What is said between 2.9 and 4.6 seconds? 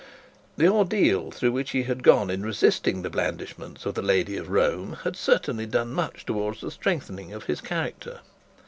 the blandishments of the lady of